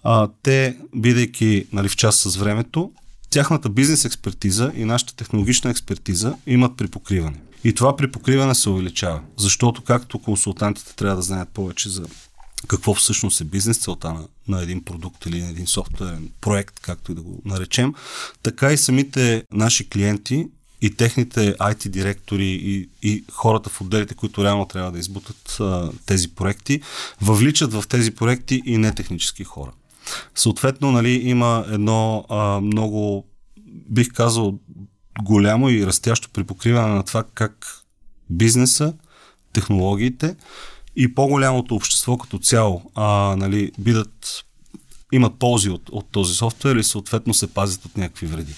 а, 0.02 0.28
те, 0.42 0.76
бидейки 0.94 1.66
нали, 1.72 1.88
в 1.88 1.96
част 1.96 2.20
с 2.20 2.36
времето, 2.36 2.92
тяхната 3.30 3.68
бизнес 3.68 4.04
експертиза 4.04 4.72
и 4.76 4.84
нашата 4.84 5.16
технологична 5.16 5.70
експертиза 5.70 6.34
имат 6.46 6.76
припокриване. 6.76 7.36
И 7.64 7.74
това 7.74 7.96
при 7.96 8.10
покриване 8.10 8.54
се 8.54 8.70
увеличава, 8.70 9.20
защото 9.36 9.82
както 9.82 10.18
консултантите 10.18 10.96
трябва 10.96 11.16
да 11.16 11.22
знаят 11.22 11.48
повече 11.48 11.88
за 11.88 12.06
какво 12.68 12.94
всъщност 12.94 13.40
е 13.40 13.44
бизнес 13.44 13.78
целта 13.78 14.12
на, 14.12 14.24
на 14.48 14.62
един 14.62 14.84
продукт 14.84 15.26
или 15.26 15.42
на 15.42 15.48
един 15.48 15.66
софтуерен 15.66 16.30
проект, 16.40 16.80
както 16.80 17.12
и 17.12 17.14
да 17.14 17.22
го 17.22 17.42
наречем, 17.44 17.94
така 18.42 18.72
и 18.72 18.76
самите 18.76 19.44
наши 19.52 19.88
клиенти 19.88 20.46
и 20.82 20.90
техните 20.90 21.54
IT 21.54 21.88
директори 21.88 22.46
и, 22.46 22.88
и 23.02 23.24
хората 23.32 23.70
в 23.70 23.80
отделите, 23.80 24.14
които 24.14 24.44
реално 24.44 24.66
трябва 24.66 24.92
да 24.92 24.98
избутат 24.98 25.56
а, 25.60 25.90
тези 26.06 26.34
проекти, 26.34 26.80
въвличат 27.20 27.72
в 27.72 27.84
тези 27.88 28.10
проекти 28.10 28.62
и 28.66 28.78
нетехнически 28.78 29.44
хора. 29.44 29.72
Съответно, 30.34 30.92
нали, 30.92 31.10
има 31.10 31.64
едно 31.68 32.24
а, 32.28 32.60
много, 32.60 33.26
бих 33.90 34.12
казал, 34.12 34.58
голямо 35.22 35.70
и 35.70 35.86
растящо 35.86 36.30
припокриване 36.30 36.94
на 36.94 37.02
това 37.02 37.24
как 37.34 37.66
бизнеса, 38.30 38.94
технологиите 39.52 40.36
и 40.96 41.14
по-голямото 41.14 41.74
общество 41.74 42.18
като 42.18 42.38
цяло 42.38 42.82
а, 42.94 43.36
нали, 43.38 43.72
бидат, 43.78 44.44
имат 45.12 45.38
ползи 45.38 45.70
от, 45.70 45.88
от 45.92 46.06
този 46.12 46.34
софтуер 46.34 46.76
и 46.76 46.84
съответно 46.84 47.34
се 47.34 47.54
пазят 47.54 47.84
от 47.84 47.96
някакви 47.96 48.26
вреди. 48.26 48.54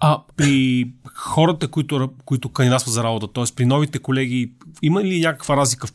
А 0.00 0.20
при 0.36 0.86
хората, 1.14 1.68
които, 1.68 2.10
които 2.24 2.48
кандидатстват 2.48 2.94
за 2.94 3.04
работа, 3.04 3.32
т.е. 3.32 3.44
при 3.56 3.66
новите 3.66 3.98
колеги, 3.98 4.52
има 4.82 5.04
ли 5.04 5.20
някаква 5.20 5.56
разлика 5.56 5.86
в 5.86 5.92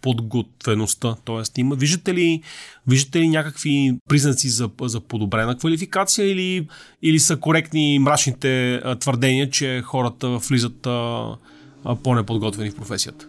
подготвеността? 0.00 1.16
Т.е. 1.24 1.60
Има, 1.60 1.74
виждате, 1.74 2.14
ли, 2.14 2.42
виждате 2.86 3.20
ли 3.20 3.28
някакви 3.28 3.98
признаци 4.08 4.48
за, 4.48 4.70
за 4.82 5.00
подобрена 5.00 5.58
квалификация 5.58 6.30
или, 6.32 6.68
или 7.02 7.18
са 7.18 7.36
коректни 7.36 7.98
мрачните 7.98 8.82
твърдения, 9.00 9.50
че 9.50 9.82
хората 9.84 10.28
влизат 10.28 10.86
а, 10.86 11.26
а, 11.84 11.96
по-неподготвени 11.96 12.70
в 12.70 12.76
професията? 12.76 13.26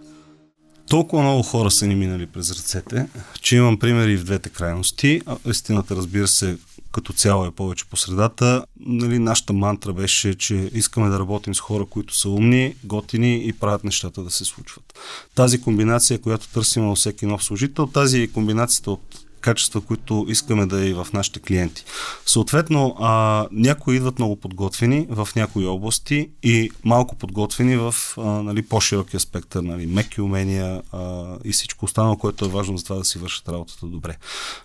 Толкова 0.89 1.23
много 1.23 1.43
хора 1.43 1.71
са 1.71 1.87
ни 1.87 1.95
минали 1.95 2.25
през 2.25 2.51
ръцете, 2.51 3.07
че 3.41 3.55
имам 3.55 3.79
примери 3.79 4.17
в 4.17 4.23
двете 4.23 4.49
крайности. 4.49 5.21
Истината, 5.45 5.95
разбира 5.95 6.27
се, 6.27 6.57
като 6.91 7.13
цяло 7.13 7.45
е 7.45 7.51
повече 7.51 7.85
по 7.85 7.97
средата. 7.97 8.65
Нали, 8.79 9.19
нашата 9.19 9.53
мантра 9.53 9.93
беше, 9.93 10.33
че 10.33 10.69
искаме 10.73 11.09
да 11.09 11.19
работим 11.19 11.55
с 11.55 11.59
хора, 11.59 11.85
които 11.85 12.15
са 12.15 12.29
умни, 12.29 12.75
готини 12.83 13.47
и 13.47 13.53
правят 13.53 13.83
нещата 13.83 14.23
да 14.23 14.31
се 14.31 14.45
случват. 14.45 14.99
Тази 15.35 15.61
комбинация, 15.61 16.21
която 16.21 16.47
търсим 16.47 16.83
във 16.83 16.97
всеки 16.97 17.25
нов 17.25 17.43
служител, 17.43 17.87
тази 17.87 18.31
комбинацията 18.31 18.91
от 18.91 19.19
качества, 19.43 19.81
които 19.81 20.25
искаме 20.29 20.65
да 20.65 20.85
е 20.85 20.89
и 20.89 20.93
в 20.93 21.07
нашите 21.13 21.39
клиенти. 21.39 21.85
Съответно, 22.25 22.95
а, 22.99 23.47
някои 23.51 23.95
идват 23.95 24.19
много 24.19 24.35
подготвени 24.35 25.07
в 25.09 25.29
някои 25.35 25.65
области 25.65 26.29
и 26.43 26.71
малко 26.83 27.15
подготвени 27.15 27.77
в 27.77 27.95
а, 28.17 28.21
нали, 28.21 28.61
по-широкия 28.61 29.19
спектър, 29.19 29.61
нали, 29.63 29.85
меки 29.85 30.21
умения 30.21 30.81
а, 30.91 31.25
и 31.43 31.51
всичко 31.51 31.85
останало, 31.85 32.17
което 32.17 32.45
е 32.45 32.47
важно 32.47 32.77
за 32.77 32.83
това 32.83 32.95
да 32.95 33.05
си 33.05 33.19
вършат 33.19 33.49
работата 33.49 33.85
добре. 33.85 34.17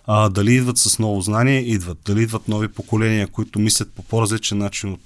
А, 0.05 0.29
дали 0.29 0.53
идват 0.53 0.77
с 0.77 0.99
ново 0.99 1.21
знание, 1.21 1.59
идват. 1.59 1.97
Дали 2.05 2.21
идват 2.23 2.47
нови 2.47 2.67
поколения, 2.67 3.27
които 3.27 3.59
мислят 3.59 3.91
по 3.91 4.03
по-различен 4.03 4.57
начин 4.57 4.93
от 4.93 5.01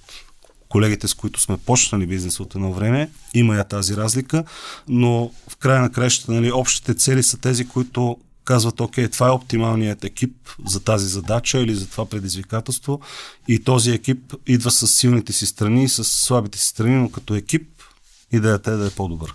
колегите, 0.70 1.08
с 1.08 1.14
които 1.14 1.42
сме 1.42 1.58
почнали 1.58 2.08
бизнес 2.08 2.40
от 2.40 2.56
едно 2.56 2.74
време, 2.74 3.10
има 3.34 3.56
я 3.56 3.64
тази 3.64 3.96
разлика, 3.96 4.44
но 4.88 5.32
в 5.50 5.58
края 5.58 5.82
на 5.82 5.92
краищата 5.92 6.32
нали, 6.32 6.52
общите 6.52 6.94
цели 6.94 7.24
са 7.24 7.38
тези, 7.38 7.68
които 7.68 8.18
казват, 8.44 8.80
окей, 8.80 9.08
това 9.08 9.28
е 9.28 9.32
оптималният 9.32 10.04
екип 10.04 10.36
за 10.66 10.84
тази 10.84 11.08
задача 11.08 11.60
или 11.60 11.76
за 11.76 11.90
това 11.90 12.06
предизвикателство 12.06 13.00
и 13.48 13.64
този 13.64 13.92
екип 13.92 14.34
идва 14.48 14.72
с 14.72 14.88
силните 14.88 15.34
си 15.34 15.46
страни 15.46 15.84
и 15.84 15.90
с 15.90 16.04
слабите 16.04 16.58
си 16.58 16.68
страни, 16.68 16.96
но 16.96 17.10
като 17.10 17.36
екип 17.36 17.68
идеята 18.32 18.72
е 18.72 18.76
да 18.76 18.88
е 18.88 18.90
по-добър. 18.90 19.34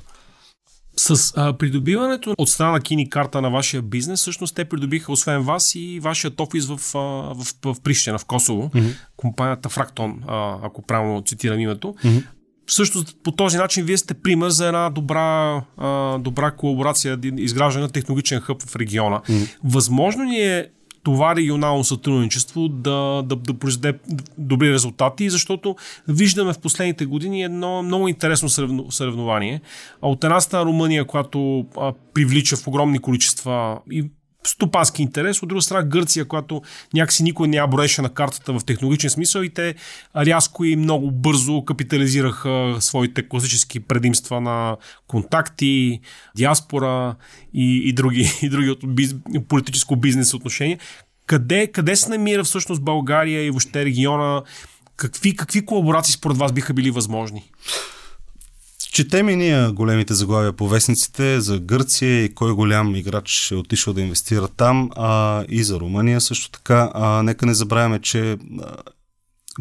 С 0.96 1.32
а, 1.36 1.52
придобиването 1.52 2.34
от 2.38 2.48
страна 2.48 2.72
на 2.72 2.80
Кини 2.80 3.10
карта 3.10 3.42
на 3.42 3.50
вашия 3.50 3.82
бизнес, 3.82 4.20
всъщност 4.20 4.54
те 4.54 4.64
придобиха 4.64 5.12
освен 5.12 5.42
вас 5.42 5.74
и 5.74 6.00
вашият 6.00 6.40
офис 6.40 6.66
в, 6.66 6.76
в, 6.76 7.34
в, 7.34 7.74
в 7.74 7.80
Прищина, 7.82 8.18
в 8.18 8.24
Косово, 8.24 8.70
mm-hmm. 8.74 8.94
компанията 9.16 9.68
Фрактон, 9.68 10.22
а, 10.28 10.58
ако 10.62 10.82
правилно 10.82 11.22
цитирам 11.22 11.60
името. 11.60 11.94
Mm-hmm 12.04 12.22
също 12.68 13.04
по 13.22 13.32
този 13.32 13.56
начин 13.56 13.84
вие 13.84 13.96
сте 13.96 14.14
пример 14.14 14.48
за 14.48 14.66
една 14.66 14.90
добра, 14.90 15.62
а, 15.76 16.18
добра 16.18 16.50
колаборация, 16.50 17.18
изграждане 17.36 17.86
на 17.86 17.92
технологичен 17.92 18.40
хъб 18.40 18.62
в 18.62 18.76
региона. 18.76 19.20
Mm. 19.28 19.48
Възможно 19.64 20.24
ли 20.24 20.36
е 20.36 20.66
това 21.02 21.36
регионално 21.36 21.84
сътрудничество 21.84 22.68
да, 22.68 23.22
да, 23.26 23.36
да 23.36 23.54
произведе 23.54 23.98
добри 24.38 24.72
резултати, 24.72 25.30
защото 25.30 25.76
виждаме 26.08 26.52
в 26.52 26.58
последните 26.58 27.06
години 27.06 27.42
едно 27.42 27.82
много 27.82 28.08
интересно 28.08 28.48
съревнование. 28.90 29.60
От 30.02 30.24
една 30.24 30.40
страна 30.40 30.64
Румъния, 30.64 31.04
която 31.04 31.66
а, 31.76 31.92
привлича 32.14 32.56
в 32.56 32.66
огромни 32.66 32.98
количества 32.98 33.78
и 33.90 34.10
стопански 34.48 35.02
интерес, 35.02 35.42
от 35.42 35.48
друга 35.48 35.62
страна 35.62 35.82
Гърция, 35.82 36.24
която 36.24 36.62
някакси 36.94 37.22
никой 37.22 37.48
не 37.48 37.56
я 37.56 37.66
броеше 37.66 38.02
на 38.02 38.08
картата 38.08 38.52
в 38.52 38.64
технологичен 38.64 39.10
смисъл 39.10 39.42
и 39.42 39.50
те 39.50 39.74
рязко 40.16 40.64
и 40.64 40.76
много 40.76 41.10
бързо 41.10 41.64
капитализираха 41.64 42.76
своите 42.80 43.28
класически 43.28 43.80
предимства 43.80 44.40
на 44.40 44.76
контакти, 45.08 46.00
диаспора 46.36 47.14
и, 47.54 47.88
и 47.88 47.92
други, 47.92 48.32
и 48.42 48.48
други 48.48 48.70
от 48.70 48.94
биз, 48.94 49.14
политическо 49.48 49.96
бизнес 49.96 50.34
отношения. 50.34 50.78
Къде, 51.26 51.66
къде 51.66 51.96
се 51.96 52.10
намира 52.10 52.44
всъщност 52.44 52.82
България 52.82 53.44
и 53.44 53.50
въобще 53.50 53.84
региона? 53.84 54.42
Какви, 54.96 55.36
какви 55.36 55.66
колаборации 55.66 56.12
според 56.12 56.36
вас 56.36 56.52
биха 56.52 56.74
били 56.74 56.90
възможни? 56.90 57.50
Четем 58.92 59.28
и 59.28 59.36
ние 59.36 59.68
големите 59.68 60.14
заглавия 60.14 60.52
по 60.52 60.68
вестниците 60.68 61.40
за 61.40 61.58
Гърция 61.58 62.24
и 62.24 62.34
кой 62.34 62.52
голям 62.52 62.96
играч 62.96 63.50
е 63.50 63.54
отишъл 63.54 63.94
да 63.94 64.00
инвестира 64.00 64.48
там 64.48 64.90
а, 64.96 65.44
и 65.48 65.64
за 65.64 65.80
Румъния 65.80 66.20
също 66.20 66.50
така. 66.50 66.90
А, 66.94 67.22
нека 67.22 67.46
не 67.46 67.54
забравяме, 67.54 67.98
че 67.98 68.32
а, 68.32 68.36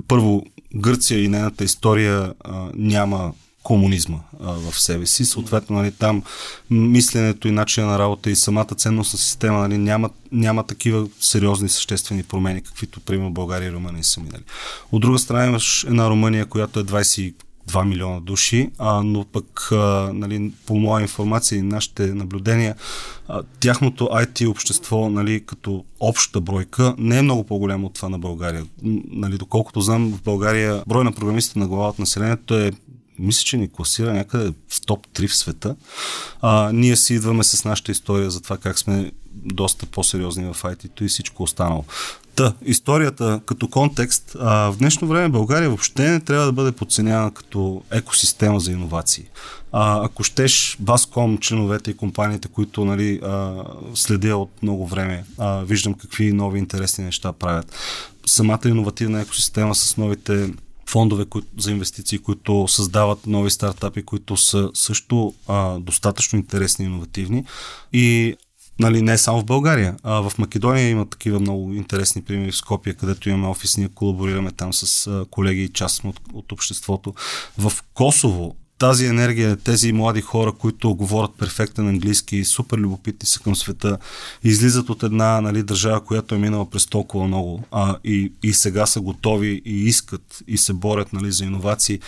първо 0.07 0.46
Гърция 0.75 1.24
и 1.24 1.27
нейната 1.27 1.63
история 1.63 2.34
а, 2.39 2.69
няма 2.75 3.34
комунизма 3.63 4.17
а, 4.43 4.51
в 4.51 4.79
себе 4.79 5.05
си. 5.05 5.25
Съответно, 5.25 5.75
нали, 5.75 5.91
там 5.91 6.24
мисленето 6.69 7.48
и 7.48 7.51
начина 7.51 7.88
на 7.88 8.00
работа 8.00 8.29
и 8.29 8.36
самата 8.36 8.65
ценностна 8.65 9.19
система 9.19 9.60
нали, 9.60 9.77
няма, 9.77 10.10
няма 10.31 10.63
такива 10.63 11.07
сериозни 11.19 11.69
съществени 11.69 12.24
промени, 12.24 12.62
каквито, 12.62 13.00
примерно, 13.00 13.34
България 13.34 13.67
и 13.67 13.72
Румъния 13.72 14.03
са 14.03 14.19
минали. 14.19 14.43
От 14.91 15.01
друга 15.01 15.19
страна 15.19 15.46
имаш 15.46 15.84
една 15.84 16.10
Румъния, 16.10 16.46
която 16.46 16.79
е 16.79 16.84
20 16.84 17.34
2 17.68 17.86
милиона 17.86 18.20
души, 18.20 18.70
а, 18.78 19.04
но 19.04 19.26
пък 19.26 19.70
а, 19.72 20.12
нали, 20.14 20.52
по 20.66 20.76
моя 20.76 21.02
информация 21.02 21.60
и 21.60 21.62
нашите 21.62 22.14
наблюдения, 22.14 22.76
а, 23.28 23.44
тяхното 23.60 24.04
IT 24.04 24.50
общество 24.50 25.10
нали, 25.10 25.46
като 25.46 25.86
обща 26.00 26.42
бройка 26.42 26.96
не 26.98 27.18
е 27.18 27.22
много 27.22 27.44
по-голямо 27.44 27.88
от 27.88 27.94
това 27.94 28.10
на 28.10 28.20
България. 28.20 28.66
Нали, 29.12 29.38
доколкото 29.38 29.82
знам, 29.82 30.14
в 30.14 30.22
България 30.22 30.84
брой 30.88 31.04
на 31.04 31.12
програмистите 31.12 31.60
на 31.60 31.68
глава 31.68 31.90
от 31.90 32.00
населението 32.00 32.58
е 32.58 32.72
мисля, 33.20 33.44
че 33.44 33.58
ни 33.58 33.72
класира 33.72 34.14
някъде 34.14 34.54
в 34.70 34.82
топ 34.86 35.08
3 35.08 35.28
в 35.28 35.36
света. 35.36 35.76
А, 36.42 36.72
ние 36.74 36.96
си 36.96 37.14
идваме 37.14 37.44
с 37.44 37.66
нашата 37.66 37.92
история 37.92 38.32
за 38.32 38.42
това 38.42 38.58
как 38.58 38.80
сме 38.80 39.12
доста 39.46 39.86
по-сериозни 39.86 40.53
в 40.53 40.63
IT-то 40.63 41.03
и 41.03 41.08
всичко 41.08 41.44
останало. 41.44 41.84
Та, 42.36 42.53
историята 42.65 43.41
като 43.46 43.67
контекст, 43.67 44.36
а, 44.39 44.72
в 44.72 44.77
днешно 44.77 45.08
време 45.08 45.29
България 45.29 45.70
въобще 45.70 46.12
не 46.12 46.20
трябва 46.20 46.46
да 46.46 46.51
бъде 46.51 46.72
подценявана 46.72 47.32
като 47.32 47.84
екосистема 47.91 48.60
за 48.60 48.72
иновации. 48.72 49.25
А, 49.72 50.06
ако 50.06 50.24
щеш, 50.24 50.77
Баском, 50.79 51.38
членовете 51.38 51.91
и 51.91 51.98
компаниите, 51.98 52.48
които 52.48 52.86
нали, 52.86 53.20
а, 53.24 53.63
следя 53.94 54.38
от 54.38 54.51
много 54.63 54.88
време, 54.88 55.24
а, 55.38 55.63
виждам 55.63 55.94
какви 55.94 56.34
нови 56.34 56.60
интересни 56.60 57.03
неща 57.03 57.34
правят. 57.34 57.75
Самата 58.25 58.60
иновативна 58.65 59.22
екосистема 59.22 59.75
с 59.75 59.98
новите 59.98 60.50
фондове 60.89 61.25
за 61.58 61.72
инвестиции, 61.72 62.20
които 62.20 62.67
създават 62.67 63.27
нови 63.27 63.51
стартапи, 63.51 64.03
които 64.03 64.38
са 64.38 64.70
също 64.74 65.34
а, 65.48 65.79
достатъчно 65.79 66.39
интересни 66.39 66.86
и 66.86 66.88
иновативни. 66.88 67.46
И 67.94 68.36
Нали, 68.79 69.01
не 69.01 69.17
само 69.17 69.39
в 69.39 69.46
България. 69.46 69.96
А 70.03 70.29
в 70.29 70.38
Македония 70.38 70.89
има 70.89 71.05
такива 71.05 71.39
много 71.39 71.74
интересни 71.74 72.22
примери 72.22 72.51
в 72.51 72.57
Скопия, 72.57 72.96
където 72.96 73.29
имаме 73.29 73.48
офис, 73.48 73.77
ние 73.77 73.89
колаборираме 73.96 74.51
там 74.51 74.74
с 74.74 75.25
колеги 75.31 75.63
и 75.63 75.69
част 75.69 76.03
от, 76.03 76.19
от 76.34 76.51
обществото. 76.51 77.13
В 77.57 77.74
Косово 77.93 78.55
тази 78.77 79.05
енергия, 79.05 79.57
тези 79.57 79.91
млади 79.93 80.22
хора, 80.22 80.51
които 80.51 80.96
говорят 80.96 81.31
перфектен 81.38 81.88
английски, 81.88 82.46
супер 82.46 82.77
любопитни 82.77 83.27
са 83.27 83.39
към 83.39 83.55
света, 83.55 83.98
излизат 84.43 84.89
от 84.89 85.03
една 85.03 85.41
нали, 85.41 85.63
държава, 85.63 86.05
която 86.05 86.36
е 86.36 86.38
минала 86.38 86.69
през 86.69 86.86
толкова 86.86 87.27
много 87.27 87.63
а, 87.72 87.98
и, 88.03 88.31
и 88.43 88.53
сега 88.53 88.86
са 88.86 89.01
готови 89.01 89.62
и 89.65 89.86
искат 89.86 90.43
и 90.48 90.57
се 90.57 90.74
борят 90.74 91.13
нали, 91.13 91.31
за 91.31 91.46
иновации. 91.46 92.00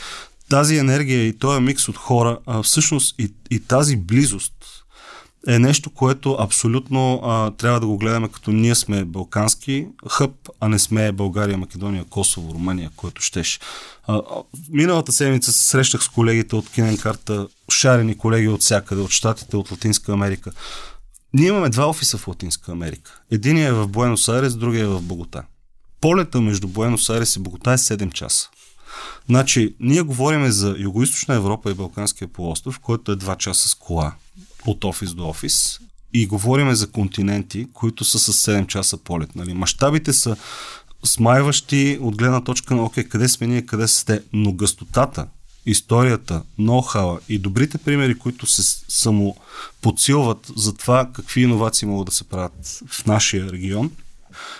Тази 0.49 0.77
енергия 0.77 1.27
и 1.27 1.37
този 1.37 1.61
микс 1.61 1.89
от 1.89 1.97
хора, 1.97 2.39
а, 2.45 2.63
всъщност 2.63 3.15
и, 3.19 3.33
и 3.51 3.59
тази 3.59 3.97
близост 3.97 4.53
е 5.47 5.59
нещо, 5.59 5.89
което 5.89 6.37
абсолютно 6.39 7.21
а, 7.23 7.51
трябва 7.51 7.79
да 7.79 7.87
го 7.87 7.97
гледаме 7.97 8.27
като 8.27 8.51
ние 8.51 8.75
сме 8.75 9.05
балкански 9.05 9.87
хъб, 10.09 10.31
а 10.59 10.69
не 10.69 10.79
сме 10.79 11.11
България, 11.11 11.57
Македония, 11.57 12.05
Косово, 12.05 12.53
Румъния, 12.53 12.91
който 12.95 13.21
щеше. 13.21 13.59
А, 14.07 14.21
миналата 14.69 15.11
седмица 15.11 15.51
се 15.51 15.67
срещах 15.67 16.03
с 16.03 16.09
колегите 16.09 16.55
от 16.55 16.69
Киненкарта, 16.69 17.47
шарени 17.71 18.17
колеги 18.17 18.47
от 18.47 18.61
всякъде, 18.61 19.01
от 19.01 19.11
Штатите, 19.11 19.57
от 19.57 19.71
Латинска 19.71 20.13
Америка. 20.13 20.51
Ние 21.33 21.47
имаме 21.47 21.69
два 21.69 21.89
офиса 21.89 22.17
в 22.17 22.27
Латинска 22.27 22.71
Америка. 22.71 23.21
Единият 23.31 23.71
е 23.71 23.73
в 23.73 23.87
Буенос 23.87 24.29
Айрес, 24.29 24.55
другия 24.55 24.83
е 24.83 24.87
в 24.87 25.01
Богота. 25.01 25.43
Полета 26.01 26.41
между 26.41 26.67
Буенос 26.67 27.09
Айрес 27.09 27.35
и 27.35 27.39
Богота 27.39 27.71
е 27.71 27.77
7 27.77 28.11
часа. 28.11 28.49
Значи, 29.29 29.75
ние 29.79 30.01
говорим 30.01 30.51
за 30.51 30.73
Юго-Источна 30.73 31.35
Европа 31.35 31.71
и 31.71 31.73
Балканския 31.73 32.27
полуостров, 32.27 32.79
който 32.79 33.11
е 33.11 33.15
2 33.15 33.37
часа 33.37 33.69
с 33.69 33.75
кола 33.75 34.15
от 34.65 34.83
офис 34.83 35.13
до 35.13 35.29
офис 35.29 35.79
и 36.13 36.27
говорим 36.27 36.75
за 36.75 36.91
континенти, 36.91 37.67
които 37.73 38.05
са 38.05 38.19
с 38.19 38.51
7 38.51 38.67
часа 38.67 38.97
полет. 38.97 39.35
Нали? 39.35 39.53
Мащабите 39.53 40.13
са 40.13 40.37
смайващи 41.03 41.97
от 42.01 42.17
гледна 42.17 42.41
точка 42.41 42.75
на 42.75 42.83
окей, 42.83 43.03
къде 43.03 43.29
сме 43.29 43.47
ние, 43.47 43.65
къде 43.65 43.87
сте, 43.87 44.21
но 44.33 44.53
гъстотата, 44.53 45.27
историята, 45.65 46.43
ноу-хауа 46.59 47.19
и 47.29 47.39
добрите 47.39 47.77
примери, 47.77 48.19
които 48.19 48.47
се 48.47 48.83
само 48.87 49.35
подсилват 49.81 50.51
за 50.55 50.73
това 50.73 51.09
какви 51.13 51.41
иновации 51.41 51.87
могат 51.87 52.05
да 52.05 52.11
се 52.11 52.23
правят 52.23 52.81
в 52.87 53.05
нашия 53.05 53.51
регион, 53.51 53.91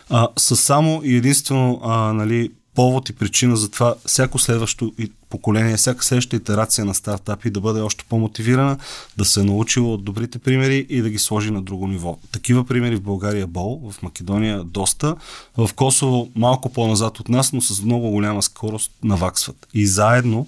а, 0.10 0.28
са 0.38 0.56
само 0.56 1.02
и 1.04 1.16
единствено 1.16 1.82
а, 1.84 2.14
нали, 2.14 2.52
повод 2.76 3.10
и 3.10 3.14
причина 3.14 3.58
за 3.58 3.72
това 3.72 3.96
всяко 4.06 4.40
следващо 4.40 4.94
поколение, 5.30 5.78
всяка 5.78 6.04
следваща 6.04 6.36
итерация 6.36 6.86
на 6.86 6.94
стартапи 6.96 7.50
да 7.50 7.62
бъде 7.62 7.82
още 7.82 8.06
по-мотивирана, 8.10 8.78
да 9.18 9.26
се 9.26 9.40
е 9.40 9.44
научила 9.44 9.94
от 9.94 10.04
добрите 10.04 10.40
примери 10.40 10.86
и 10.90 11.02
да 11.02 11.10
ги 11.10 11.20
сложи 11.20 11.52
на 11.52 11.62
друго 11.62 11.88
ниво. 11.88 12.18
Такива 12.32 12.66
примери 12.66 12.96
в 12.96 13.02
България 13.02 13.48
бол, 13.48 13.92
в 13.92 14.02
Македония 14.02 14.64
доста, 14.64 15.16
в 15.58 15.70
Косово 15.76 16.32
малко 16.36 16.70
по-назад 16.74 17.20
от 17.20 17.30
нас, 17.30 17.54
но 17.54 17.62
с 17.62 17.82
много 17.82 18.10
голяма 18.10 18.42
скорост 18.42 18.92
наваксват. 19.04 19.68
И 19.74 19.88
заедно 19.88 20.48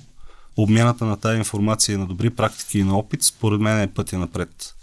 обмяната 0.58 1.06
на 1.06 1.18
тази 1.18 1.38
информация 1.38 1.98
на 1.98 2.06
добри 2.06 2.30
практики 2.30 2.80
и 2.80 2.84
на 2.84 2.98
опит, 2.98 3.24
според 3.24 3.62
мен 3.62 3.82
е 3.82 3.88
пътя 3.88 4.18
напред. 4.18 4.76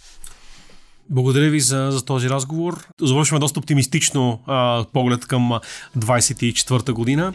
Благодаря 1.10 1.50
ви 1.50 1.60
за, 1.60 1.88
за 1.90 2.04
този 2.04 2.30
разговор. 2.30 2.88
Завършваме 3.00 3.40
доста 3.40 3.60
оптимистично 3.60 4.40
а, 4.46 4.84
поглед 4.92 5.26
към 5.26 5.52
24-та 5.98 6.92
година. 6.92 7.32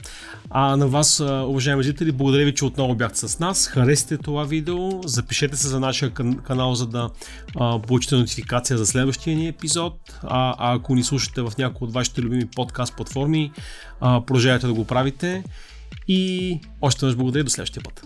А 0.50 0.78
на 0.78 0.88
вас, 0.88 1.20
а, 1.20 1.46
уважаеми 1.48 1.84
зрители, 1.84 2.12
благодаря 2.12 2.46
ви, 2.46 2.56
че 2.56 2.66
отново 2.66 2.96
бяхте 2.96 3.28
с 3.28 3.40
нас. 3.40 3.68
Харесайте 3.68 4.18
това 4.18 4.44
видео, 4.44 5.08
запишете 5.08 5.58
се 5.58 5.68
за 5.68 5.80
нашия 5.80 6.12
канал, 6.44 6.76
за 6.76 6.88
да 6.88 7.10
а, 7.56 7.80
получите 7.80 8.16
нотификация 8.16 8.78
за 8.78 8.86
следващия 8.86 9.38
ни 9.38 9.48
епизод. 9.48 9.94
А, 10.24 10.56
а 10.58 10.76
ако 10.76 10.96
ни 10.96 11.04
слушате 11.04 11.42
в 11.42 11.54
някои 11.58 11.88
от 11.88 11.94
вашите 11.94 12.22
любими 12.22 12.46
подкаст 12.46 12.96
платформи, 12.96 13.52
продължавайте 14.00 14.68
да 14.68 14.74
го 14.74 14.86
правите. 14.86 15.44
И 16.08 16.60
още 16.82 17.06
веднъж 17.06 17.18
благодаря 17.18 17.44
до 17.44 17.50
следващия 17.50 17.84
път. 17.84 18.04